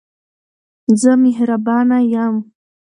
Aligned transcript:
زه 1.01 1.11
مهربانه 1.23 1.99
یم. 2.13 2.35